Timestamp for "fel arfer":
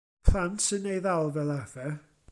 1.35-1.93